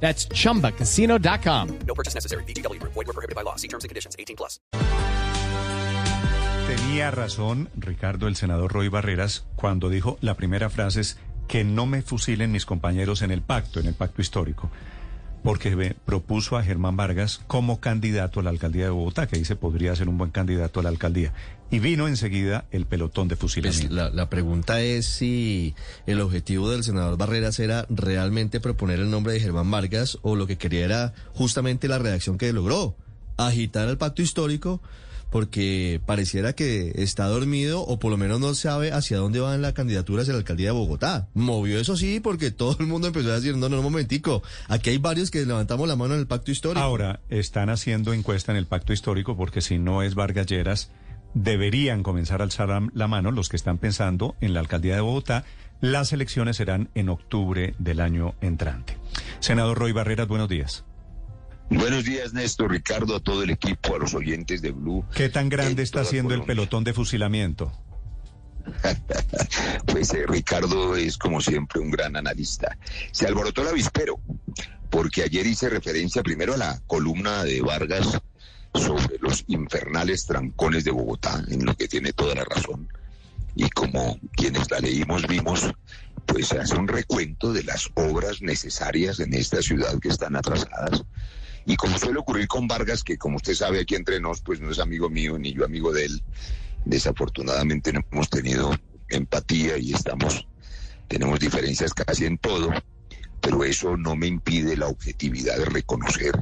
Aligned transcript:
That's 0.00 0.28
chumbacasino.com. 0.28 1.78
No 1.86 1.94
purchase 1.94 2.14
necessary. 2.14 2.44
BGW. 2.44 2.80
Void 2.82 2.94
were 2.94 3.12
prohibited 3.12 3.34
by 3.34 3.42
law. 3.42 3.56
See 3.56 3.68
terms 3.68 3.84
and 3.84 3.88
conditions. 3.88 4.14
18 4.18 4.36
plus. 4.36 4.60
Tenía 6.66 7.12
razón 7.12 7.68
Ricardo, 7.76 8.26
el 8.26 8.34
senador 8.34 8.72
Roy 8.72 8.88
Barreras, 8.88 9.44
cuando 9.54 9.88
dijo 9.88 10.18
la 10.20 10.34
primera 10.34 10.68
frase 10.68 11.00
es 11.00 11.16
que 11.46 11.62
no 11.62 11.86
me 11.86 12.02
fusilen 12.02 12.50
mis 12.50 12.66
compañeros 12.66 13.22
en 13.22 13.30
el 13.30 13.40
pacto, 13.40 13.78
en 13.78 13.86
el 13.86 13.94
pacto 13.94 14.20
histórico, 14.20 14.68
porque 15.46 15.94
propuso 16.04 16.56
a 16.56 16.64
Germán 16.64 16.96
Vargas 16.96 17.40
como 17.46 17.78
candidato 17.78 18.40
a 18.40 18.42
la 18.42 18.50
alcaldía 18.50 18.86
de 18.86 18.90
Bogotá, 18.90 19.28
que 19.28 19.38
dice 19.38 19.54
podría 19.54 19.94
ser 19.94 20.08
un 20.08 20.18
buen 20.18 20.32
candidato 20.32 20.80
a 20.80 20.82
la 20.82 20.88
alcaldía. 20.88 21.32
Y 21.70 21.78
vino 21.78 22.08
enseguida 22.08 22.64
el 22.72 22.84
pelotón 22.84 23.28
de 23.28 23.36
Pues 23.36 23.52
fusilamiento. 23.52 23.94
la, 23.94 24.10
la 24.10 24.28
pregunta 24.28 24.80
es 24.80 25.06
si 25.06 25.76
el 26.06 26.20
objetivo 26.20 26.68
del 26.68 26.82
senador 26.82 27.16
Barreras 27.16 27.60
era 27.60 27.86
realmente 27.88 28.58
proponer 28.58 28.98
el 28.98 29.08
nombre 29.08 29.34
de 29.34 29.40
Germán 29.40 29.70
Vargas 29.70 30.18
o 30.22 30.34
lo 30.34 30.48
que 30.48 30.58
quería 30.58 30.84
era 30.84 31.14
justamente 31.32 31.86
la 31.86 32.00
redacción 32.00 32.38
que 32.38 32.52
logró, 32.52 32.96
agitar 33.36 33.88
el 33.88 33.98
pacto 33.98 34.22
histórico 34.22 34.82
porque 35.30 36.00
pareciera 36.06 36.52
que 36.52 36.92
está 36.96 37.26
dormido 37.26 37.82
o 37.82 37.98
por 37.98 38.10
lo 38.10 38.16
menos 38.16 38.40
no 38.40 38.54
sabe 38.54 38.92
hacia 38.92 39.18
dónde 39.18 39.40
va 39.40 39.54
en 39.54 39.62
la 39.62 39.74
candidatura 39.74 40.22
hacia 40.22 40.32
la 40.32 40.38
alcaldía 40.38 40.68
de 40.68 40.72
Bogotá. 40.72 41.28
Movió 41.34 41.78
eso 41.80 41.96
sí 41.96 42.20
porque 42.20 42.50
todo 42.50 42.76
el 42.80 42.86
mundo 42.86 43.08
empezó 43.08 43.30
a 43.30 43.36
decir, 43.36 43.56
no, 43.56 43.68
no, 43.68 43.78
un 43.78 43.84
momentico, 43.84 44.42
aquí 44.68 44.90
hay 44.90 44.98
varios 44.98 45.30
que 45.30 45.44
levantamos 45.44 45.88
la 45.88 45.96
mano 45.96 46.14
en 46.14 46.20
el 46.20 46.26
pacto 46.26 46.50
histórico. 46.50 46.80
Ahora, 46.80 47.20
están 47.28 47.70
haciendo 47.70 48.12
encuesta 48.12 48.52
en 48.52 48.58
el 48.58 48.66
pacto 48.66 48.92
histórico 48.92 49.36
porque 49.36 49.60
si 49.60 49.78
no 49.78 50.02
es 50.02 50.14
Vargas 50.14 50.46
Lleras, 50.46 50.90
deberían 51.34 52.02
comenzar 52.02 52.40
a 52.40 52.44
alzar 52.44 52.82
la 52.94 53.08
mano 53.08 53.30
los 53.30 53.48
que 53.48 53.56
están 53.56 53.78
pensando 53.78 54.36
en 54.40 54.54
la 54.54 54.60
alcaldía 54.60 54.94
de 54.94 55.00
Bogotá. 55.02 55.44
Las 55.80 56.12
elecciones 56.12 56.56
serán 56.56 56.88
en 56.94 57.10
octubre 57.10 57.74
del 57.78 58.00
año 58.00 58.34
entrante. 58.40 58.96
Senador 59.40 59.78
Roy 59.78 59.92
Barreras, 59.92 60.28
buenos 60.28 60.48
días. 60.48 60.84
Buenos 61.68 62.04
días, 62.04 62.32
Néstor, 62.32 62.70
Ricardo, 62.70 63.16
a 63.16 63.20
todo 63.20 63.42
el 63.42 63.50
equipo, 63.50 63.96
a 63.96 63.98
los 63.98 64.14
oyentes 64.14 64.62
de 64.62 64.70
Blue. 64.70 65.04
¿Qué 65.14 65.28
tan 65.28 65.48
grande 65.48 65.82
está 65.82 66.04
siendo 66.04 66.34
el 66.34 66.44
pelotón 66.44 66.84
de 66.84 66.92
fusilamiento? 66.92 67.72
Pues 69.86 70.12
eh, 70.12 70.24
Ricardo 70.26 70.96
es, 70.96 71.16
como 71.16 71.40
siempre, 71.40 71.80
un 71.80 71.90
gran 71.90 72.16
analista. 72.16 72.76
Se 73.12 73.26
alborotó 73.26 73.62
el 73.62 73.68
avispero, 73.68 74.20
porque 74.90 75.22
ayer 75.22 75.46
hice 75.46 75.70
referencia 75.70 76.22
primero 76.22 76.54
a 76.54 76.56
la 76.56 76.80
columna 76.86 77.44
de 77.44 77.62
Vargas 77.62 78.18
sobre 78.74 79.18
los 79.20 79.44
infernales 79.46 80.26
trancones 80.26 80.84
de 80.84 80.90
Bogotá, 80.90 81.42
en 81.48 81.64
lo 81.64 81.74
que 81.76 81.88
tiene 81.88 82.12
toda 82.12 82.34
la 82.34 82.44
razón. 82.44 82.88
Y 83.54 83.70
como 83.70 84.18
quienes 84.32 84.70
la 84.70 84.80
leímos 84.80 85.26
vimos, 85.26 85.70
pues 86.26 86.48
se 86.48 86.58
hace 86.58 86.76
un 86.76 86.88
recuento 86.88 87.52
de 87.52 87.62
las 87.62 87.88
obras 87.94 88.42
necesarias 88.42 89.20
en 89.20 89.32
esta 89.32 89.62
ciudad 89.62 89.98
que 89.98 90.08
están 90.08 90.36
atrasadas. 90.36 91.04
Y 91.66 91.76
como 91.76 91.98
suele 91.98 92.20
ocurrir 92.20 92.46
con 92.46 92.68
Vargas, 92.68 93.02
que 93.02 93.18
como 93.18 93.36
usted 93.36 93.54
sabe 93.54 93.80
aquí 93.80 93.96
entre 93.96 94.20
nos, 94.20 94.40
pues 94.40 94.60
no 94.60 94.70
es 94.70 94.78
amigo 94.78 95.10
mío 95.10 95.36
ni 95.36 95.52
yo 95.52 95.64
amigo 95.64 95.92
de 95.92 96.06
él, 96.06 96.22
desafortunadamente 96.84 97.92
no 97.92 98.00
hemos 98.12 98.30
tenido 98.30 98.72
empatía 99.08 99.76
y 99.76 99.92
estamos, 99.92 100.46
tenemos 101.08 101.40
diferencias 101.40 101.92
casi 101.92 102.24
en 102.24 102.38
todo, 102.38 102.70
pero 103.40 103.64
eso 103.64 103.96
no 103.96 104.14
me 104.14 104.28
impide 104.28 104.76
la 104.76 104.86
objetividad 104.86 105.56
de 105.56 105.64
reconocer 105.64 106.32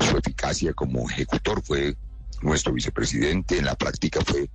su 0.00 0.16
eficacia 0.16 0.72
como 0.72 1.08
ejecutor. 1.08 1.62
Fue 1.62 1.94
nuestro 2.40 2.72
vicepresidente, 2.72 3.58
en 3.58 3.66
la 3.66 3.74
práctica 3.74 4.20
fue 4.24 4.50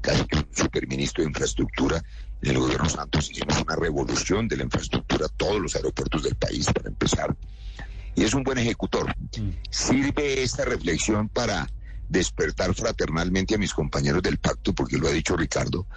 casi 0.00 0.24
que 0.24 0.38
un 0.38 0.48
superministro 0.52 1.22
de 1.22 1.28
infraestructura. 1.28 2.02
En 2.42 2.50
el 2.50 2.58
gobierno 2.58 2.88
Santos 2.88 3.30
hicimos 3.30 3.60
una 3.60 3.76
revolución 3.76 4.48
de 4.48 4.56
la 4.56 4.64
infraestructura, 4.64 5.28
todos 5.28 5.60
los 5.60 5.76
aeropuertos 5.76 6.22
del 6.22 6.34
país 6.34 6.66
para 6.66 6.88
empezar. 6.88 7.34
Y 8.22 8.24
es 8.24 8.34
un 8.34 8.44
buen 8.44 8.56
ejecutor. 8.56 9.12
Sirve 9.68 10.44
esta 10.44 10.64
reflexión 10.64 11.28
para 11.28 11.68
despertar 12.08 12.72
fraternalmente 12.72 13.56
a 13.56 13.58
mis 13.58 13.74
compañeros 13.74 14.22
del 14.22 14.38
pacto, 14.38 14.72
porque 14.72 14.96
lo 14.96 15.08
ha 15.08 15.10
dicho 15.10 15.36
Ricardo. 15.36 15.88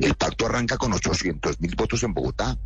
El 0.00 0.16
pacto 0.16 0.46
arranca 0.46 0.76
con 0.76 0.92
800 0.92 1.60
mil 1.60 1.76
votos 1.76 2.02
en 2.02 2.14
Bogotá. 2.14 2.58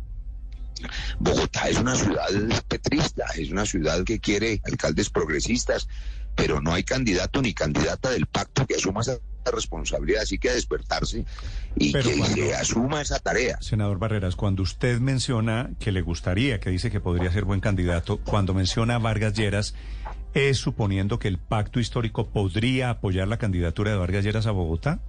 Bogotá 1.19 1.69
es 1.69 1.77
una 1.77 1.95
ciudad 1.95 2.25
petrista, 2.67 3.25
es 3.35 3.51
una 3.51 3.67
ciudad 3.67 4.03
que 4.03 4.19
quiere 4.19 4.59
alcaldes 4.65 5.11
progresistas, 5.11 5.87
pero 6.35 6.59
no 6.59 6.73
hay 6.73 6.83
candidato 6.83 7.39
ni 7.39 7.53
candidata 7.53 8.09
del 8.09 8.25
pacto 8.25 8.65
que 8.65 8.77
asuma 8.77 9.01
esa 9.01 9.19
responsabilidad, 9.51 10.23
así 10.23 10.37
que 10.37 10.49
a 10.49 10.53
despertarse 10.53 11.25
y 11.75 11.91
Pero 11.91 12.09
que 12.09 12.17
cuando- 12.17 12.35
se 12.35 12.55
asuma 12.55 13.01
esa 13.01 13.19
tarea. 13.19 13.57
Senador 13.61 13.99
Barreras, 13.99 14.35
cuando 14.35 14.63
usted 14.63 14.99
menciona 14.99 15.71
que 15.79 15.91
le 15.91 16.01
gustaría, 16.01 16.59
que 16.59 16.69
dice 16.69 16.91
que 16.91 16.99
podría 16.99 17.31
ser 17.31 17.45
buen 17.45 17.59
candidato, 17.59 18.17
cuando 18.17 18.53
menciona 18.53 18.95
a 18.95 18.99
Vargas 18.99 19.33
Lleras, 19.33 19.73
¿es 20.33 20.57
suponiendo 20.57 21.19
que 21.19 21.27
el 21.27 21.37
pacto 21.37 21.79
histórico 21.79 22.27
podría 22.27 22.89
apoyar 22.89 23.27
la 23.27 23.37
candidatura 23.37 23.91
de 23.91 23.97
Vargas 23.97 24.23
Lleras 24.23 24.47
a 24.47 24.51
Bogotá? 24.51 24.99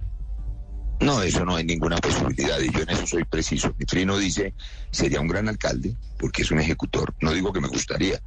No, 0.99 1.21
eso 1.21 1.43
no 1.43 1.55
hay 1.55 1.65
ninguna 1.65 1.97
posibilidad 1.97 2.59
y 2.59 2.71
yo 2.71 2.79
en 2.81 2.89
eso 2.89 3.05
soy 3.05 3.25
preciso. 3.25 3.73
Mi 3.77 3.85
trino 3.85 4.17
dice, 4.17 4.53
sería 4.91 5.19
un 5.19 5.27
gran 5.27 5.49
alcalde 5.49 5.95
porque 6.17 6.43
es 6.43 6.51
un 6.51 6.59
ejecutor. 6.59 7.13
No 7.19 7.33
digo 7.33 7.51
que 7.51 7.59
me 7.59 7.67
gustaría. 7.67 8.21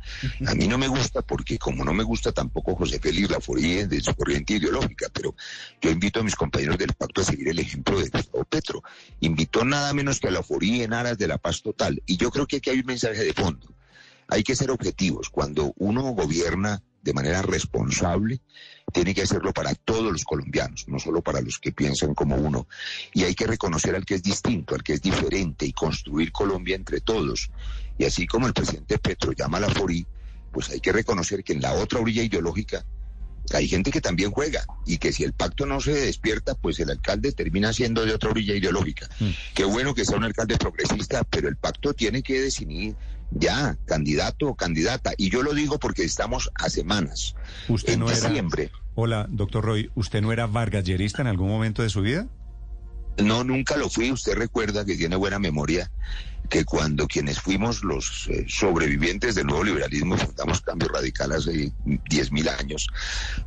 A 0.47 0.55
mí 0.55 0.69
no 0.69 0.77
me 0.77 0.87
gusta 0.87 1.23
porque 1.23 1.59
como 1.59 1.85
no 1.85 1.95
me 1.95 2.05
gusta 2.05 2.31
tampoco 2.33 2.77
José 2.77 3.01
Félix 3.01 3.31
Laforie 3.31 3.87
de 3.87 4.01
su 4.01 4.15
corriente 4.15 4.55
ideológica, 4.55 5.07
pero 5.13 5.35
yo 5.81 5.91
invito 5.91 6.21
a 6.21 6.23
mis 6.23 6.37
compañeros 6.37 6.77
del 6.77 6.93
pacto 6.93 7.23
a 7.23 7.25
seguir 7.25 7.49
el 7.49 7.59
ejemplo 7.59 7.99
de 7.99 8.11
Gustavo 8.11 8.45
Petro. 8.45 8.83
Invitó 9.21 9.65
nada 9.65 9.95
menos 9.95 10.21
que 10.21 10.29
a 10.29 10.31
Laforie 10.31 10.85
en 10.85 10.93
aras 10.93 11.17
de 11.17 11.27
la 11.27 11.39
paz 11.39 11.63
total. 11.63 12.03
Y 12.07 12.19
yo 12.19 12.31
creo 12.31 12.47
que 12.47 12.59
aquí 12.59 12.71
hay 12.71 12.81
un 12.81 12.87
mensaje 12.87 13.25
de 13.25 13.33
fondo. 13.33 13.75
Hay 14.29 14.43
que 14.43 14.55
ser 14.55 14.71
objetivos. 14.71 15.31
Cuando 15.31 15.73
uno 15.79 16.03
gobierna 16.11 16.83
de 17.03 17.13
manera 17.13 17.43
responsable, 17.43 18.41
tiene 18.93 19.15
que 19.15 19.23
hacerlo 19.23 19.53
para 19.53 19.75
todos 19.75 20.13
los 20.13 20.25
colombianos, 20.25 20.87
no 20.89 20.99
solo 20.99 21.23
para 21.23 21.41
los 21.41 21.59
que 21.59 21.73
piensan 21.73 22.15
como 22.15 22.37
uno. 22.37 22.67
Y 23.13 23.25
hay 23.25 23.35
que 23.35 23.47
reconocer 23.47 23.95
al 23.95 24.05
que 24.05 24.15
es 24.15 24.23
distinto, 24.23 24.75
al 24.75 24.83
que 24.83 24.95
es 24.95 25.03
diferente 25.03 25.67
y 25.67 25.73
construir 25.73 26.33
Colombia 26.33 26.77
entre 26.77 27.01
todos. 27.01 27.51
Y 27.99 28.05
así 28.05 28.27
como 28.27 28.47
el 28.47 28.55
presidente 28.55 28.99
Petro 28.99 29.33
llama 29.33 29.59
a 29.59 29.63
la 29.63 29.69
FORI, 29.69 30.07
pues 30.53 30.71
hay 30.71 30.81
que 30.81 30.93
reconocer 30.93 31.45
que 31.45 31.53
en 31.53 31.61
la 31.61 31.75
otra 31.75 32.01
orilla 32.01 32.23
ideológica 32.23 32.85
hay 33.53 33.69
gente 33.69 33.91
que 33.91 34.01
también 34.01 34.31
juega 34.31 34.65
y 34.87 34.99
que 34.99 35.13
si 35.13 35.25
el 35.25 35.33
pacto 35.33 35.67
no 35.67 35.81
se 35.81 35.93
despierta, 35.93 36.55
pues 36.55 36.79
el 36.81 36.91
alcalde 36.91 37.33
termina 37.33 37.73
siendo 37.73 38.05
de 38.05 38.13
otra 38.13 38.31
orilla 38.31 38.55
ideológica. 38.55 39.09
Qué 39.55 39.65
bueno 39.65 39.95
que 39.95 40.05
sea 40.05 40.17
un 40.17 40.25
alcalde 40.25 40.57
progresista, 40.57 41.25
pero 41.25 41.49
el 41.49 41.57
pacto 41.57 41.95
tiene 41.95 42.23
que 42.23 42.41
definir 42.41 42.97
ya 43.31 43.77
candidato 43.87 44.49
o 44.49 44.55
candidata. 44.55 45.13
Y 45.17 45.31
yo 45.31 45.43
lo 45.43 45.55
digo 45.55 45.79
porque 45.79 46.05
estamos 46.05 46.51
a 46.55 46.69
semanas. 46.71 47.35
¿Usted 47.69 47.95
en 47.95 48.01
no 48.01 48.11
era... 48.11 48.29
diciembre. 48.29 48.71
Hola, 48.95 49.27
doctor 49.31 49.65
Roy, 49.65 49.91
¿usted 49.95 50.21
no 50.21 50.33
era 50.33 50.47
Vargas 50.47 50.85
Llerista 50.85 51.23
en 51.23 51.29
algún 51.29 51.49
momento 51.49 51.83
de 51.83 51.89
su 51.89 52.03
vida? 52.03 52.27
No, 53.19 53.45
nunca 53.45 53.77
lo 53.77 53.89
fui. 53.89 54.13
Usted 54.13 54.35
recuerda 54.35 54.85
que 54.85 54.97
tiene 54.97 55.17
buena 55.17 55.39
memoria 55.39 55.91
que 56.49 56.65
cuando 56.65 57.07
quienes 57.07 57.41
fuimos 57.41 57.85
los 57.85 58.27
eh, 58.31 58.45
sobrevivientes 58.49 59.35
del 59.35 59.47
nuevo 59.47 59.65
liberalismo 59.65 60.17
fundamos 60.17 60.61
Cambio 60.63 60.89
Radical 60.89 61.33
hace 61.33 61.73
10 61.85 62.33
mil 62.33 62.49
años, 62.49 62.87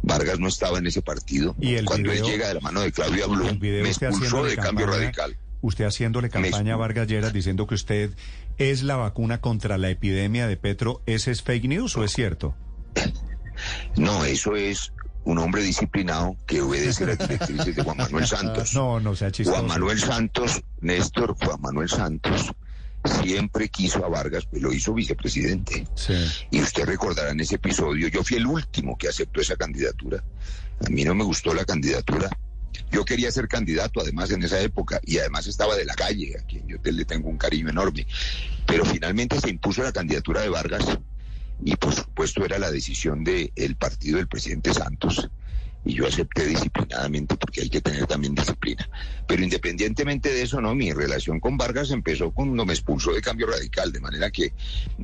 Vargas 0.03 0.39
no 0.39 0.47
estaba 0.47 0.77
en 0.77 0.87
ese 0.87 1.01
partido. 1.01 1.55
Y 1.59 1.75
el 1.75 1.85
cuando 1.85 2.11
video- 2.11 2.25
él 2.25 2.31
llega 2.31 2.47
de 2.49 2.53
la 2.55 2.59
mano 2.61 2.81
de 2.81 2.91
Claudia 2.91 3.25
Blum, 3.27 3.57
me 3.59 3.89
expulsó 3.89 4.43
de 4.43 4.55
Cambio 4.55 4.85
campaña- 4.85 5.03
Radical. 5.05 5.37
Usted 5.63 5.85
haciéndole 5.85 6.29
campaña 6.31 6.73
a 6.73 6.77
Vargas 6.77 7.07
Lleras 7.07 7.33
diciendo 7.33 7.67
que 7.67 7.75
usted 7.75 8.11
es 8.57 8.81
la 8.83 8.95
vacuna 8.95 9.41
contra 9.41 9.77
la 9.77 9.89
epidemia 9.91 10.47
de 10.47 10.57
Petro, 10.57 11.03
¿ese 11.05 11.29
es 11.31 11.43
fake 11.43 11.65
news 11.65 11.95
o 11.97 12.03
es 12.03 12.11
cierto? 12.13 12.55
No, 13.95 14.25
eso 14.25 14.55
es 14.55 14.91
un 15.23 15.37
hombre 15.37 15.61
disciplinado 15.61 16.35
que 16.47 16.61
obedece 16.61 17.05
las 17.05 17.17
directrices 17.19 17.75
de 17.75 17.83
Juan 17.83 17.97
Manuel 17.97 18.25
Santos. 18.27 18.73
No, 18.73 18.99
no 18.99 19.15
sea 19.15 19.31
chistoso. 19.31 19.55
Juan 19.57 19.67
Manuel 19.67 19.99
Santos, 19.99 20.63
Néstor, 20.79 21.35
Juan 21.43 21.61
Manuel 21.61 21.89
Santos, 21.89 22.51
siempre 23.23 23.69
quiso 23.69 24.03
a 24.05 24.09
Vargas, 24.09 24.45
pues 24.45 24.61
lo 24.61 24.71
hizo 24.73 24.93
vicepresidente. 24.93 25.87
Sí. 25.95 26.13
Y 26.51 26.61
usted 26.61 26.85
recordará 26.85 27.31
en 27.31 27.39
ese 27.39 27.55
episodio, 27.55 28.07
yo 28.07 28.23
fui 28.23 28.37
el 28.37 28.45
último 28.45 28.97
que 28.97 29.07
aceptó 29.07 29.41
esa 29.41 29.55
candidatura. 29.55 30.23
A 30.85 30.89
mí 30.89 31.03
no 31.03 31.15
me 31.15 31.23
gustó 31.23 31.53
la 31.53 31.65
candidatura. 31.65 32.29
Yo 32.91 33.05
quería 33.05 33.31
ser 33.31 33.47
candidato, 33.47 34.01
además, 34.01 34.31
en 34.31 34.43
esa 34.43 34.59
época, 34.59 34.99
y 35.05 35.17
además 35.17 35.47
estaba 35.47 35.75
de 35.75 35.85
la 35.85 35.93
calle, 35.93 36.37
a 36.39 36.45
quien 36.45 36.67
yo 36.67 36.79
te- 36.79 36.91
le 36.91 37.05
tengo 37.05 37.29
un 37.29 37.37
cariño 37.37 37.69
enorme. 37.69 38.05
Pero 38.65 38.85
finalmente 38.85 39.39
se 39.39 39.49
impuso 39.49 39.83
la 39.83 39.91
candidatura 39.91 40.41
de 40.41 40.49
Vargas, 40.49 40.85
y 41.63 41.75
por 41.75 41.93
supuesto 41.93 42.43
era 42.43 42.57
la 42.59 42.71
decisión 42.71 43.23
del 43.23 43.75
partido 43.77 44.17
del 44.17 44.27
presidente 44.27 44.73
Santos. 44.73 45.29
Y 45.83 45.93
yo 45.93 46.07
acepté 46.07 46.45
disciplinadamente 46.45 47.35
porque 47.35 47.61
hay 47.61 47.69
que 47.69 47.81
tener 47.81 48.05
también 48.05 48.35
disciplina. 48.35 48.87
Pero 49.27 49.43
independientemente 49.43 50.29
de 50.29 50.43
eso, 50.43 50.61
no, 50.61 50.75
mi 50.75 50.91
relación 50.91 51.39
con 51.39 51.57
Vargas 51.57 51.91
empezó 51.91 52.31
cuando 52.31 52.65
me 52.65 52.73
expulsó 52.73 53.13
de 53.13 53.21
cambio 53.21 53.47
radical, 53.47 53.91
de 53.91 53.99
manera 53.99 54.29
que 54.29 54.53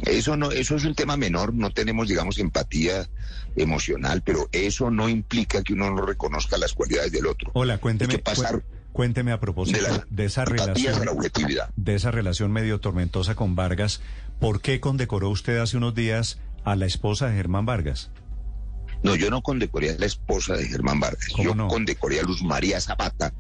eso 0.06 0.38
no, 0.38 0.52
eso 0.52 0.76
es 0.76 0.86
un 0.86 0.96
tema 0.96 1.18
menor, 1.18 1.54
no 1.54 1.72
tenemos, 1.72 2.08
digamos, 2.08 2.38
empatía 2.40 3.10
emocional, 3.56 4.22
pero 4.24 4.50
eso 4.52 4.92
no 4.92 5.10
implica 5.10 5.64
que 5.64 5.74
uno 5.74 5.90
no 5.90 6.06
reconozca 6.06 6.58
las 6.58 6.74
cualidades 6.74 7.12
del 7.12 7.26
otro. 7.26 7.52
Hola, 7.54 7.80
cuénteme. 7.80 8.14
Hay 8.14 8.18
que 8.18 8.24
pasar 8.24 8.64
Cuénteme 8.98 9.32
a 9.32 9.40
propósito 9.40 9.78
de, 9.78 9.84
de, 10.10 10.24
la, 10.24 10.24
esa 10.24 10.44
relación 10.44 11.06
la 11.06 11.70
de 11.76 11.94
esa 11.94 12.10
relación 12.10 12.52
medio 12.52 12.80
tormentosa 12.80 13.36
con 13.36 13.56
Vargas, 13.56 14.02
¿por 14.40 14.60
qué 14.60 14.80
condecoró 14.80 15.30
usted 15.30 15.60
hace 15.60 15.78
unos 15.78 15.94
días 15.94 16.40
a 16.64 16.76
la 16.76 16.88
esposa 16.88 17.28
de 17.28 17.36
Germán 17.36 17.68
Vargas? 17.68 18.10
No, 19.04 19.16
yo 19.16 19.30
no 19.30 19.42
condecoré 19.42 19.92
a 19.92 19.98
la 19.98 20.06
esposa 20.06 20.56
de 20.56 20.66
Germán 20.68 21.00
Vargas. 21.00 21.28
¿Cómo 21.32 21.44
Yo 21.44 21.56
no? 21.56 21.68
condecoré 21.68 22.20
a 22.20 22.24
Luz 22.24 22.42
María 22.44 22.80
Zapata, 22.82 23.34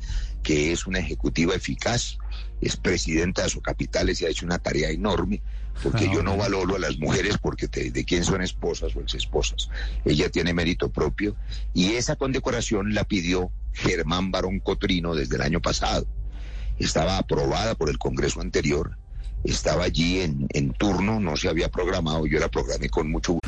que 0.44 0.72
es 0.72 0.86
una 0.88 1.00
ejecutiva 1.00 1.56
eficaz, 1.56 2.18
es 2.62 2.78
presidenta 2.78 3.44
de 3.44 3.50
su 3.50 3.62
capital 3.62 4.10
y 4.10 4.16
se 4.16 4.28
ha 4.28 4.30
hecho 4.30 4.46
una 4.46 4.60
tarea 4.60 4.90
enorme, 4.90 5.42
porque 5.84 6.06
Ah, 6.10 6.14
yo 6.14 6.24
no 6.24 6.38
valoro 6.38 6.76
a 6.76 6.80
las 6.80 6.98
mujeres 6.98 7.38
porque 7.42 7.68
te- 7.68 7.92
de 7.92 8.06
quién 8.06 8.24
son 8.24 8.42
esposas 8.42 8.96
o 8.96 9.02
exesposas. 9.02 9.70
Ella 10.06 10.30
tiene 10.30 10.54
mérito 10.54 10.90
propio 10.90 11.36
y 11.74 11.94
esa 11.94 12.16
condecoración 12.16 12.94
la 12.94 13.04
pidió 13.04 13.52
Germán 13.74 14.32
Barón 14.32 14.60
Cotrino 14.60 15.14
desde 15.16 15.36
el 15.36 15.42
año 15.42 15.60
pasado. 15.62 16.08
Estaba 16.80 17.18
aprobada 17.18 17.76
por 17.76 17.90
el 17.90 17.98
Congreso 17.98 18.40
anterior, 18.42 18.98
estaba 19.44 19.84
allí 19.86 20.22
en, 20.22 20.48
en 20.54 20.72
turno, 20.74 21.20
no 21.20 21.36
se 21.36 21.50
había 21.50 21.70
programado, 21.70 22.26
yo 22.28 22.40
la 22.40 22.50
programé 22.50 22.90
con 22.90 23.10
mucho 23.12 23.34
gusto. 23.34 23.48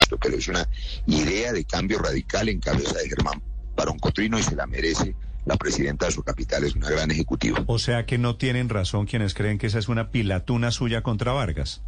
Pero 0.17 0.37
es 0.37 0.47
una 0.47 0.67
idea 1.07 1.53
de 1.53 1.63
cambio 1.65 1.99
radical 1.99 2.49
en 2.49 2.59
cabeza 2.59 2.97
de 2.99 3.09
Germán 3.09 3.41
Barón 3.75 3.99
Cotrino 3.99 4.37
y 4.37 4.43
se 4.43 4.55
la 4.55 4.67
merece 4.67 5.15
la 5.45 5.55
presidenta 5.55 6.05
de 6.05 6.11
su 6.11 6.23
capital, 6.23 6.63
es 6.63 6.75
una 6.75 6.89
gran 6.89 7.09
ejecutiva. 7.09 7.63
O 7.65 7.79
sea 7.79 8.05
que 8.05 8.17
no 8.17 8.35
tienen 8.35 8.69
razón 8.69 9.07
quienes 9.07 9.33
creen 9.33 9.57
que 9.57 9.67
esa 9.67 9.79
es 9.79 9.89
una 9.89 10.11
pilatuna 10.11 10.71
suya 10.71 11.01
contra 11.01 11.31
Vargas. 11.31 11.81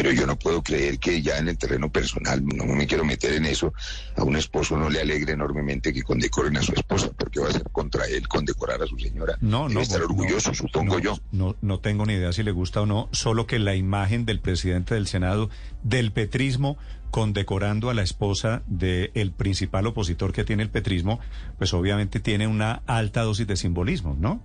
Pero 0.00 0.12
yo 0.12 0.26
no 0.26 0.38
puedo 0.38 0.62
creer 0.62 0.98
que 0.98 1.20
ya 1.20 1.36
en 1.36 1.48
el 1.48 1.58
terreno 1.58 1.92
personal, 1.92 2.42
no 2.42 2.64
me 2.64 2.86
quiero 2.86 3.04
meter 3.04 3.34
en 3.34 3.44
eso, 3.44 3.74
a 4.16 4.24
un 4.24 4.34
esposo 4.34 4.78
no 4.78 4.88
le 4.88 4.98
alegre 4.98 5.34
enormemente 5.34 5.92
que 5.92 6.02
condecoren 6.02 6.56
a 6.56 6.62
su 6.62 6.72
esposa, 6.72 7.10
porque 7.18 7.38
va 7.38 7.48
a 7.48 7.52
ser 7.52 7.64
contra 7.64 8.06
él 8.06 8.26
condecorar 8.26 8.82
a 8.82 8.86
su 8.86 8.98
señora. 8.98 9.36
No, 9.42 9.64
Debe 9.64 9.74
no. 9.74 9.80
estar 9.82 10.00
orgulloso, 10.00 10.52
no, 10.52 10.54
supongo 10.54 10.94
no, 10.94 11.00
yo. 11.00 11.18
No, 11.32 11.54
no 11.60 11.80
tengo 11.80 12.06
ni 12.06 12.14
idea 12.14 12.32
si 12.32 12.42
le 12.42 12.50
gusta 12.50 12.80
o 12.80 12.86
no, 12.86 13.10
solo 13.12 13.46
que 13.46 13.58
la 13.58 13.74
imagen 13.74 14.24
del 14.24 14.40
presidente 14.40 14.94
del 14.94 15.06
Senado 15.06 15.50
del 15.82 16.12
petrismo 16.12 16.78
condecorando 17.10 17.90
a 17.90 17.94
la 17.94 18.02
esposa 18.02 18.62
del 18.68 19.32
principal 19.32 19.86
opositor 19.86 20.32
que 20.32 20.44
tiene 20.44 20.62
el 20.62 20.70
petrismo, 20.70 21.20
pues 21.58 21.74
obviamente 21.74 22.20
tiene 22.20 22.46
una 22.46 22.80
alta 22.86 23.20
dosis 23.20 23.46
de 23.46 23.56
simbolismo, 23.58 24.16
¿no? 24.18 24.42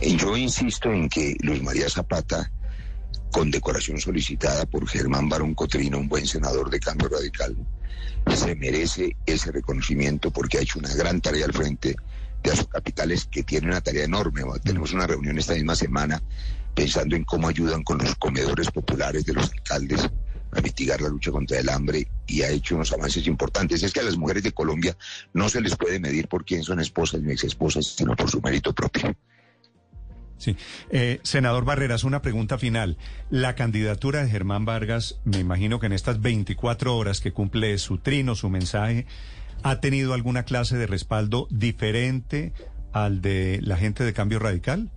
Y 0.00 0.16
yo 0.16 0.36
insisto 0.36 0.92
en 0.92 1.08
que 1.08 1.36
Luis 1.40 1.60
María 1.60 1.88
Zapata, 1.88 2.52
condecoración 3.32 3.98
solicitada 3.98 4.66
por 4.66 4.86
Germán 4.86 5.28
Barón 5.28 5.54
Cotrino, 5.54 5.98
un 5.98 6.08
buen 6.08 6.26
senador 6.26 6.70
de 6.70 6.78
cambio 6.78 7.08
radical, 7.08 7.56
se 8.36 8.54
merece 8.54 9.16
ese 9.26 9.50
reconocimiento 9.50 10.30
porque 10.30 10.58
ha 10.58 10.60
hecho 10.60 10.78
una 10.78 10.94
gran 10.94 11.20
tarea 11.20 11.46
al 11.46 11.52
frente 11.52 11.96
de 12.42 12.50
sus 12.50 12.68
capitales 12.68 13.26
que 13.30 13.42
tiene 13.42 13.68
una 13.68 13.80
tarea 13.80 14.04
enorme. 14.04 14.42
Tenemos 14.62 14.92
una 14.92 15.06
reunión 15.06 15.38
esta 15.38 15.54
misma 15.54 15.74
semana 15.74 16.22
pensando 16.74 17.16
en 17.16 17.24
cómo 17.24 17.48
ayudan 17.48 17.82
con 17.82 17.98
los 17.98 18.14
comedores 18.16 18.70
populares 18.70 19.24
de 19.24 19.32
los 19.32 19.50
alcaldes 19.50 20.08
a 20.52 20.60
mitigar 20.60 21.00
la 21.00 21.08
lucha 21.08 21.30
contra 21.30 21.58
el 21.58 21.68
hambre 21.70 22.06
y 22.26 22.42
ha 22.42 22.50
hecho 22.50 22.74
unos 22.74 22.92
avances 22.92 23.26
importantes. 23.26 23.82
Es 23.82 23.92
que 23.92 24.00
a 24.00 24.04
las 24.04 24.18
mujeres 24.18 24.42
de 24.42 24.52
Colombia 24.52 24.96
no 25.32 25.48
se 25.48 25.60
les 25.60 25.76
puede 25.76 25.98
medir 25.98 26.28
por 26.28 26.44
quién 26.44 26.62
son 26.62 26.80
esposas 26.80 27.22
ni 27.22 27.32
exesposas, 27.32 27.86
sino 27.86 28.14
por 28.14 28.30
su 28.30 28.40
mérito 28.42 28.74
propio. 28.74 29.16
Sí. 30.38 30.56
Eh, 30.90 31.20
senador 31.22 31.64
Barreras, 31.64 32.04
una 32.04 32.22
pregunta 32.22 32.58
final. 32.58 32.96
La 33.30 33.54
candidatura 33.54 34.24
de 34.24 34.30
Germán 34.30 34.64
Vargas, 34.64 35.20
me 35.24 35.38
imagino 35.38 35.78
que 35.78 35.86
en 35.86 35.92
estas 35.92 36.20
24 36.20 36.96
horas 36.96 37.20
que 37.20 37.32
cumple 37.32 37.78
su 37.78 37.98
trino, 37.98 38.34
su 38.34 38.50
mensaje, 38.50 39.06
¿ha 39.62 39.80
tenido 39.80 40.14
alguna 40.14 40.44
clase 40.44 40.76
de 40.76 40.86
respaldo 40.86 41.46
diferente 41.50 42.52
al 42.92 43.22
de 43.22 43.60
la 43.62 43.76
gente 43.76 44.04
de 44.04 44.12
Cambio 44.12 44.38
Radical? 44.38 44.90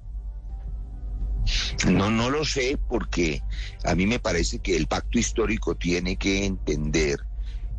No, 1.88 2.10
no 2.10 2.30
lo 2.30 2.44
sé 2.44 2.80
porque 2.90 3.42
a 3.84 3.94
mí 3.94 4.08
me 4.08 4.20
parece 4.20 4.60
que 4.60 4.76
el 4.76 4.88
pacto 4.88 5.20
histórico 5.20 5.76
tiene 5.76 6.16
que 6.16 6.46
entender 6.46 7.20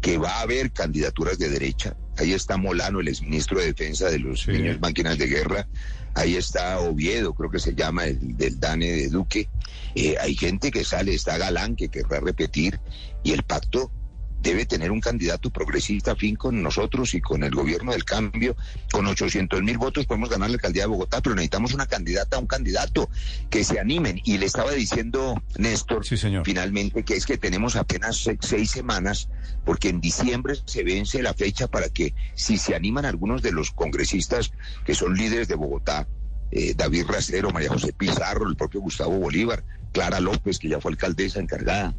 que 0.07 0.19
va 0.19 0.37
a 0.37 0.43
haber 0.43 0.71
candidaturas 0.71 1.37
de 1.37 1.49
derecha. 1.49 1.97
Ahí 2.17 2.33
está 2.33 2.57
Molano, 2.57 3.01
el 3.01 3.09
exministro 3.09 3.59
de 3.59 3.67
Defensa 3.67 4.09
de 4.09 4.21
los 4.21 4.43
Sí. 4.43 4.53
niños 4.53 4.79
máquinas 4.79 5.19
de 5.19 5.27
guerra. 5.27 5.67
Ahí 6.15 6.37
está 6.37 6.79
Oviedo, 6.79 7.35
creo 7.35 7.51
que 7.51 7.59
se 7.59 7.75
llama, 7.75 8.05
el 8.05 8.37
del 8.37 8.61
DANE 8.61 8.87
de 8.93 9.09
Duque. 9.09 9.49
Eh, 9.97 10.15
hay 10.21 10.37
gente 10.37 10.71
que 10.71 10.85
sale, 10.85 11.13
está 11.13 11.39
Galán, 11.39 11.75
que 11.75 11.89
querrá 11.89 12.21
repetir, 12.21 12.79
y 13.25 13.33
el 13.33 13.43
pacto 13.43 13.91
debe 14.41 14.67
tener 14.67 14.91
un 14.93 15.01
candidato 15.01 15.51
progresista 15.51 16.13
afín 16.13 16.37
con 16.37 16.63
nosotros 16.63 17.15
y 17.15 17.21
con 17.21 17.43
el 17.43 17.51
gobierno 17.55 17.93
del 17.93 18.05
cambio. 18.05 18.57
Con 18.93 19.07
800 19.07 19.63
mil 19.63 19.79
votos 19.79 20.07
podemos 20.07 20.29
ganar 20.31 20.51
la 20.51 20.55
alcaldía 20.55 20.83
de 20.85 20.89
Bogotá, 20.89 21.21
pero 21.21 21.35
necesitamos 21.35 21.75
una 21.75 21.87
candidata, 21.87 22.39
un 22.39 22.47
candidato 22.47 23.09
que 23.51 23.65
se 23.65 23.81
animen. 23.81 24.21
Y 24.25 24.39
le 24.39 24.47
estaba 24.47 24.71
diciendo 24.73 25.43
Néstor, 25.59 26.07
Sí, 26.07 26.17
señor. 26.17 26.45
finalmente, 26.45 27.03
que 27.05 27.15
es 27.17 27.27
que 27.27 27.39
tenemos 27.39 27.77
apenas 27.77 28.17
se- 28.19 28.39
seis 28.41 28.71
semanas, 28.71 29.29
porque 29.65 29.89
en 29.89 30.01
diciembre 30.01 30.55
se 30.65 30.85
vence 30.85 31.23
la 31.23 31.35
fecha 31.35 31.67
para 31.67 31.89
que, 31.89 32.15
si 32.35 32.57
se 32.59 32.75
animan 32.77 33.05
algunos 33.05 33.43
de 33.43 33.53
los 33.53 33.71
congresistas 33.73 34.53
que 34.85 34.95
son 34.95 35.15
líderes 35.15 35.49
de 35.49 35.55
Bogotá, 35.57 36.07
eh, 36.53 36.75
David 36.77 37.07
Racero, 37.09 37.51
María 37.51 37.71
José 37.71 37.93
Pizarro, 37.93 38.49
el 38.49 38.55
propio 38.57 38.81
Gustavo 38.81 39.19
Bolívar, 39.19 39.65
Clara 39.93 40.21
López, 40.21 40.59
que 40.61 40.69
ya 40.69 40.81
fue 40.81 40.93
alcaldesa 40.93 41.41
encargada, 41.41 41.95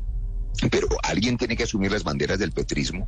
pero 0.71 0.87
alguien 1.03 1.37
tiene 1.37 1.55
que 1.55 1.63
asumir 1.63 1.91
las 1.91 2.03
banderas 2.03 2.39
del 2.39 2.51
petrismo. 2.51 3.07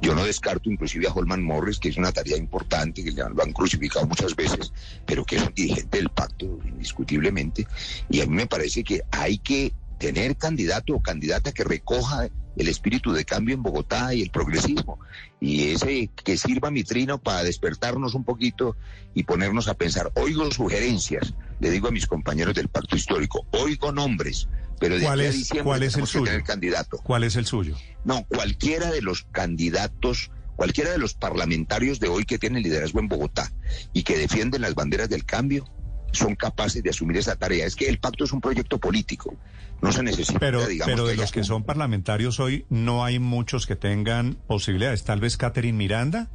Yo 0.00 0.14
no 0.14 0.24
descarto 0.24 0.70
inclusive 0.70 1.06
a 1.06 1.12
Holman 1.12 1.42
Morris, 1.42 1.78
que 1.78 1.88
es 1.88 1.96
una 1.96 2.12
tarea 2.12 2.36
importante, 2.36 3.04
que 3.04 3.12
lo 3.12 3.42
han 3.42 3.52
crucificado 3.52 4.06
muchas 4.06 4.34
veces, 4.34 4.72
pero 5.06 5.24
que 5.24 5.36
es 5.36 5.42
un 5.42 5.54
dirigente 5.54 5.98
del 5.98 6.08
pacto, 6.08 6.58
indiscutiblemente. 6.64 7.66
Y 8.10 8.20
a 8.20 8.26
mí 8.26 8.34
me 8.34 8.46
parece 8.46 8.82
que 8.82 9.02
hay 9.10 9.38
que 9.38 9.72
tener 9.98 10.36
candidato 10.36 10.94
o 10.94 11.02
candidata 11.02 11.52
que 11.52 11.64
recoja 11.64 12.28
el 12.56 12.68
espíritu 12.68 13.12
de 13.12 13.24
cambio 13.24 13.54
en 13.54 13.62
Bogotá 13.62 14.14
y 14.14 14.22
el 14.22 14.30
progresismo. 14.30 14.98
Y 15.40 15.68
ese 15.70 16.10
que 16.24 16.36
sirva 16.36 16.70
mi 16.70 16.82
trino 16.84 17.18
para 17.18 17.42
despertarnos 17.44 18.14
un 18.14 18.24
poquito 18.24 18.76
y 19.14 19.24
ponernos 19.24 19.68
a 19.68 19.74
pensar. 19.74 20.10
Oigo 20.16 20.50
sugerencias, 20.50 21.34
le 21.60 21.70
digo 21.70 21.88
a 21.88 21.92
mis 21.92 22.06
compañeros 22.06 22.54
del 22.54 22.68
pacto 22.68 22.96
histórico, 22.96 23.46
oigo 23.52 23.92
nombres, 23.92 24.48
pero 24.80 24.96
de 24.98 25.04
¿Cuál 25.04 25.20
aquí 25.20 25.26
a 25.26 25.30
es- 25.30 25.36
diciembre 25.36 25.64
cuál 25.64 25.82
es 25.84 25.94
el 25.94 26.00
que 26.02 26.06
suyo? 26.06 26.24
tener 26.24 26.42
candidato. 26.42 26.98
¿Cuál 26.98 27.24
es 27.24 27.36
el 27.36 27.46
suyo? 27.46 27.76
No, 28.04 28.24
cualquiera 28.24 28.90
de 28.90 29.02
los 29.02 29.24
candidatos, 29.32 30.30
cualquiera 30.56 30.90
de 30.90 30.98
los 30.98 31.14
parlamentarios 31.14 32.00
de 32.00 32.08
hoy 32.08 32.24
que 32.24 32.38
tienen 32.38 32.62
liderazgo 32.62 32.98
en 33.00 33.08
Bogotá 33.08 33.52
y 33.92 34.02
que 34.02 34.18
defienden 34.18 34.62
las 34.62 34.74
banderas 34.74 35.08
del 35.08 35.24
cambio, 35.24 35.64
son 36.12 36.34
capaces 36.34 36.82
de 36.82 36.90
asumir 36.90 37.16
esa 37.16 37.36
tarea. 37.36 37.66
Es 37.66 37.76
que 37.76 37.88
el 37.88 37.98
pacto 37.98 38.24
es 38.24 38.32
un 38.32 38.40
proyecto 38.40 38.78
político. 38.78 39.36
No 39.80 39.92
se 39.92 40.02
necesita, 40.02 40.38
Pero, 40.38 40.66
digamos, 40.66 40.92
pero 40.92 41.06
de 41.06 41.16
los 41.16 41.30
que 41.30 41.44
son 41.44 41.62
parlamentarios 41.62 42.40
hoy, 42.40 42.66
no 42.68 43.04
hay 43.04 43.18
muchos 43.18 43.66
que 43.66 43.76
tengan 43.76 44.34
posibilidades. 44.46 45.04
Tal 45.04 45.20
vez 45.20 45.36
Catherine 45.36 45.76
Miranda. 45.76 46.30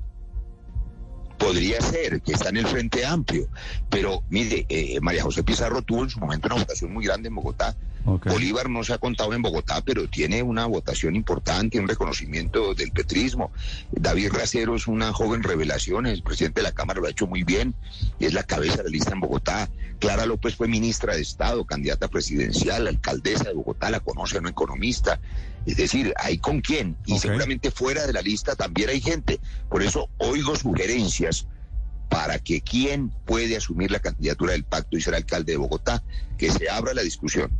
Podría 1.53 1.81
ser 1.81 2.19
que 2.24 2.31
está 2.31 2.50
en 2.50 2.57
el 2.57 2.65
Frente 2.65 3.05
Amplio, 3.05 3.48
pero 3.88 4.24
mire, 4.31 4.65
eh, 4.69 5.00
María 5.01 5.22
José 5.22 5.43
Pizarro 5.43 5.83
tuvo 5.83 6.01
en 6.01 6.10
su 6.10 6.19
momento 6.19 6.48
una 6.48 6.55
votación 6.55 6.91
muy 6.91 7.05
grande 7.05 7.27
en 7.27 7.36
Bogotá. 7.36 7.75
Bolívar 8.03 8.72
no 8.72 8.83
se 8.83 8.91
ha 8.91 8.98
contado 8.98 9.33
en 9.33 9.43
Bogotá, 9.43 9.83
pero 9.86 10.10
tiene 10.10 10.41
una 10.41 10.65
votación 10.65 11.15
importante, 11.15 11.79
un 11.79 11.88
reconocimiento 11.88 12.74
del 12.74 12.91
petrismo. 12.91 13.51
David 13.91 14.31
Racero 14.31 14.75
es 14.75 14.88
una 14.88 15.13
joven 15.13 15.43
revelación, 15.43 16.07
el 16.07 16.24
presidente 16.24 16.62
de 16.62 16.69
la 16.69 16.74
Cámara 16.74 17.00
lo 17.00 17.05
ha 17.05 17.12
hecho 17.12 17.27
muy 17.27 17.43
bien, 17.43 17.75
es 18.19 18.33
la 18.33 18.41
cabeza 18.41 18.77
de 18.77 18.86
la 18.86 18.89
lista 18.89 19.12
en 19.12 19.19
Bogotá. 19.19 19.69
Clara 20.00 20.25
López 20.25 20.55
fue 20.55 20.67
ministra 20.67 21.15
de 21.15 21.22
Estado, 21.22 21.65
candidata 21.65 22.07
presidencial, 22.07 22.88
alcaldesa 22.88 23.43
de 23.43 23.53
Bogotá, 23.53 23.91
la 23.91 24.00
conoce, 24.00 24.41
no 24.41 24.50
economista. 24.50 25.19
Es 25.65 25.77
decir, 25.77 26.13
hay 26.17 26.38
con 26.38 26.62
quién 26.62 26.98
y 27.05 27.20
seguramente 27.20 27.72
fuera 27.72 28.05
de 28.05 28.13
la 28.13 28.22
lista 28.22 28.55
también 28.55 28.89
hay 28.89 29.01
gente. 29.01 29.39
Por 29.70 29.82
eso 29.82 30.10
oigo 30.17 30.55
sugerencias 30.55 31.48
para 32.10 32.38
que 32.39 32.62
quién 32.62 33.10
puede 33.25 33.58
asumir 33.58 33.89
la 33.91 34.00
candidatura 34.00 34.51
del 34.53 34.63
pacto 34.65 34.98
y 34.98 35.01
ser 35.01 35.15
alcalde 35.15 35.53
de 35.53 35.58
Bogotá, 35.58 36.03
que 36.38 36.51
se 36.51 36.70
abra 36.70 36.93
la 36.93 37.01
discusión. 37.01 37.51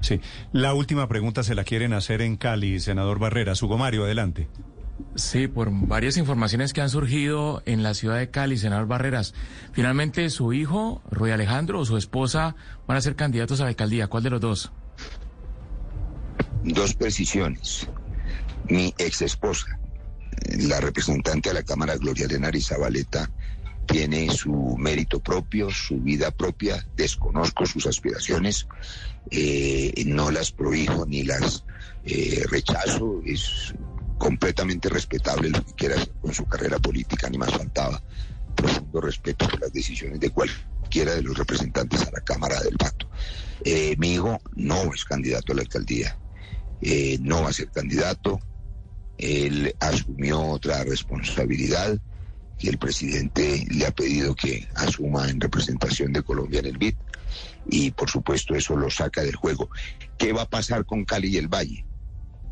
Sí. 0.00 0.20
La 0.52 0.74
última 0.74 1.08
pregunta 1.08 1.42
se 1.42 1.54
la 1.54 1.64
quieren 1.64 1.92
hacer 1.92 2.22
en 2.22 2.36
Cali, 2.36 2.78
senador 2.80 3.18
Barreras. 3.18 3.62
Hugo 3.62 3.78
Mario, 3.78 4.04
adelante. 4.04 4.48
Sí, 5.16 5.48
por 5.48 5.70
varias 5.70 6.16
informaciones 6.16 6.72
que 6.72 6.80
han 6.80 6.90
surgido 6.90 7.62
en 7.66 7.82
la 7.82 7.94
ciudad 7.94 8.18
de 8.18 8.30
Cali, 8.30 8.56
senador 8.56 8.86
Barreras. 8.86 9.34
Finalmente, 9.72 10.30
su 10.30 10.52
hijo, 10.52 11.02
Roy 11.10 11.32
Alejandro, 11.32 11.80
o 11.80 11.84
su 11.84 11.96
esposa 11.96 12.54
van 12.86 12.96
a 12.96 13.00
ser 13.00 13.16
candidatos 13.16 13.60
a 13.60 13.64
la 13.64 13.70
alcaldía. 13.70 14.06
¿Cuál 14.06 14.22
de 14.22 14.30
los 14.30 14.40
dos? 14.40 14.72
Dos 16.64 16.94
precisiones. 16.94 17.86
Mi 18.70 18.94
ex 18.96 19.20
esposa, 19.20 19.78
la 20.60 20.80
representante 20.80 21.50
de 21.50 21.54
la 21.56 21.62
Cámara 21.62 21.96
Gloria 21.96 22.26
Lenaris 22.26 22.68
Zabaleta, 22.68 23.30
tiene 23.86 24.30
su 24.30 24.74
mérito 24.78 25.20
propio, 25.20 25.68
su 25.68 26.00
vida 26.00 26.30
propia, 26.30 26.82
desconozco 26.96 27.66
sus 27.66 27.86
aspiraciones, 27.86 28.66
eh, 29.30 29.92
no 30.06 30.30
las 30.30 30.52
prohíjo 30.52 31.04
ni 31.04 31.22
las 31.22 31.64
eh, 32.04 32.42
rechazo, 32.50 33.20
es 33.26 33.74
completamente 34.16 34.88
respetable 34.88 35.50
lo 35.50 35.62
que 35.62 35.74
quiera 35.74 35.96
hacer 35.96 36.12
con 36.22 36.32
su 36.32 36.46
carrera 36.46 36.78
política, 36.78 37.28
ni 37.28 37.36
más 37.36 37.50
faltaba. 37.50 38.02
Profundo 38.54 39.02
respeto 39.02 39.46
por 39.48 39.60
las 39.60 39.72
decisiones 39.74 40.18
de 40.18 40.30
cualquiera 40.30 41.14
de 41.14 41.22
los 41.22 41.36
representantes 41.36 42.06
a 42.06 42.10
la 42.10 42.20
Cámara 42.20 42.58
del 42.62 42.76
Pacto. 42.78 43.06
Eh, 43.64 43.96
mi 43.98 44.14
hijo 44.14 44.40
no 44.54 44.94
es 44.94 45.04
candidato 45.04 45.52
a 45.52 45.56
la 45.56 45.62
alcaldía, 45.62 46.16
eh, 46.80 47.18
no 47.20 47.42
va 47.42 47.50
a 47.50 47.52
ser 47.52 47.70
candidato, 47.70 48.40
él 49.18 49.74
asumió 49.80 50.40
otra 50.40 50.84
responsabilidad 50.84 51.98
que 52.58 52.68
el 52.68 52.78
presidente 52.78 53.66
le 53.70 53.86
ha 53.86 53.90
pedido 53.90 54.34
que 54.34 54.68
asuma 54.74 55.28
en 55.28 55.40
representación 55.40 56.12
de 56.12 56.22
Colombia 56.22 56.60
en 56.60 56.66
el 56.66 56.78
BID 56.78 56.94
y 57.66 57.90
por 57.90 58.10
supuesto 58.10 58.54
eso 58.54 58.76
lo 58.76 58.90
saca 58.90 59.22
del 59.22 59.36
juego. 59.36 59.70
¿Qué 60.18 60.32
va 60.32 60.42
a 60.42 60.48
pasar 60.48 60.84
con 60.84 61.04
Cali 61.04 61.28
y 61.28 61.36
el 61.36 61.48
Valle? 61.48 61.84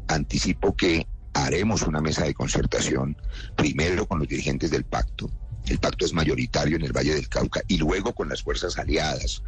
Anticipo 0.09 0.75
que 0.75 1.07
haremos 1.35 1.83
una 1.83 2.01
mesa 2.01 2.25
de 2.25 2.35
concertación, 2.35 3.17
primero 3.57 4.07
con 4.07 4.19
los 4.19 4.29
dirigentes 4.29 4.71
del 4.71 4.85
pacto, 4.85 5.31
el 5.67 5.79
pacto 5.79 6.05
es 6.05 6.13
mayoritario 6.13 6.77
en 6.77 6.85
el 6.85 6.93
Valle 6.93 7.15
del 7.15 7.29
Cauca, 7.29 7.63
y 7.69 7.79
luego 7.79 8.13
con 8.13 8.29
las 8.29 8.43
fuerzas 8.43 8.79
aliadas, 8.79 9.43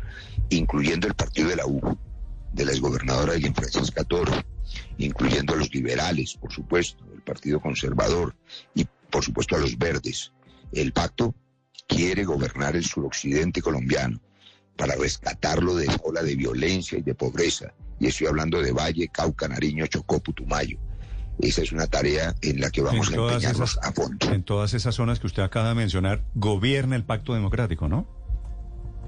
incluyendo 0.48 1.06
el 1.06 1.14
partido 1.14 1.48
de 1.48 1.56
la 1.56 1.66
U, 1.66 1.98
de 2.52 2.64
la 2.64 2.72
exgobernadora 2.72 3.34
de 3.34 3.52
Francisca 3.52 4.04
Toro, 4.04 4.32
incluyendo 4.98 5.54
a 5.54 5.56
los 5.56 5.74
liberales, 5.74 6.34
por 6.34 6.52
supuesto, 6.52 7.04
el 7.12 7.22
Partido 7.22 7.60
Conservador 7.60 8.34
y 8.74 8.86
por 9.10 9.24
supuesto 9.24 9.56
a 9.56 9.60
los 9.60 9.78
verdes. 9.78 10.32
El 10.72 10.92
pacto 10.92 11.34
quiere 11.86 12.24
gobernar 12.24 12.76
el 12.76 12.84
suroccidente 12.84 13.62
colombiano 13.62 14.20
para 14.76 14.96
rescatarlo 14.96 15.76
de 15.76 15.84
esa 15.84 16.00
ola 16.04 16.22
de 16.22 16.34
violencia 16.34 16.98
y 16.98 17.02
de 17.02 17.14
pobreza. 17.14 17.72
Y 18.00 18.08
estoy 18.08 18.26
hablando 18.26 18.60
de 18.60 18.72
Valle, 18.72 19.08
Cauca, 19.08 19.46
Nariño, 19.46 19.86
Chocó, 19.86 20.20
Putumayo. 20.20 20.78
Esa 21.38 21.62
es 21.62 21.72
una 21.72 21.86
tarea 21.86 22.34
en 22.42 22.60
la 22.60 22.70
que 22.70 22.80
vamos 22.80 23.10
a 23.10 23.14
en, 23.14 23.20
empeñarnos 23.20 23.72
esas, 23.72 23.84
a 23.84 23.92
fondo. 23.92 24.32
en 24.32 24.44
todas 24.44 24.74
esas 24.74 24.94
zonas 24.94 25.20
que 25.20 25.26
usted 25.26 25.42
acaba 25.42 25.68
de 25.70 25.74
mencionar, 25.74 26.24
gobierna 26.34 26.96
el 26.96 27.04
pacto 27.04 27.34
democrático, 27.34 27.88
¿no? 27.88 28.06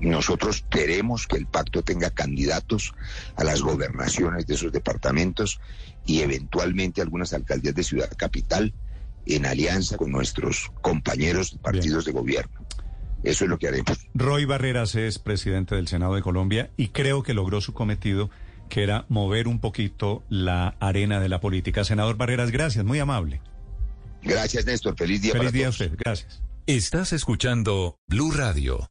Nosotros 0.01 0.65
queremos 0.71 1.27
que 1.27 1.37
el 1.37 1.47
pacto 1.47 1.83
tenga 1.83 2.11
candidatos 2.11 2.93
a 3.37 3.45
las 3.45 3.63
gobernaciones 3.63 4.47
de 4.47 4.55
esos 4.55 4.73
departamentos 4.73 5.61
y 6.05 6.21
eventualmente 6.21 7.01
algunas 7.01 7.33
alcaldías 7.33 7.75
de 7.75 7.83
ciudad 7.83 8.11
capital 8.17 8.75
en 9.27 9.47
alianza 9.47 9.97
con 9.97 10.13
nuestros 10.13 10.71
compañeros 10.83 11.53
de 11.53 11.59
partidos 11.59 12.05
de 12.05 12.13
gobierno. 12.13 12.67
Eso 13.23 13.45
es 13.45 13.51
lo 13.51 13.59
que 13.59 13.69
haremos. 13.69 14.07
Roy 14.15 14.45
Barreras 14.45 14.95
es 14.95 15.19
presidente 15.19 15.75
del 15.75 15.89
Senado 15.89 16.15
de 16.15 16.23
Colombia 16.23 16.71
y 16.77 16.89
creo 16.89 17.23
que 17.23 17.35
logró 17.35 17.61
su 17.61 17.73
cometido, 17.73 18.31
que 18.69 18.83
era 18.83 19.05
mover 19.09 19.49
un 19.49 19.59
poquito 19.59 20.23
la 20.29 20.77
arena 20.81 21.19
de 21.19 21.29
la 21.29 21.41
política. 21.41 21.85
Senador 21.85 22.17
Barreras, 22.17 22.51
gracias, 22.51 22.85
muy 22.85 22.99
amable. 23.01 23.41
Gracias, 24.23 24.67
Néstor. 24.67 24.97
Feliz 24.97 25.23
día 25.23 25.33
Feliz 25.33 25.47
para 25.47 25.53
día 25.53 25.67
a 25.67 25.71
usted, 25.71 25.93
gracias. 25.97 26.43
Estás 26.67 27.13
escuchando 27.13 27.99
Blue 28.09 28.33
Radio. 28.33 28.91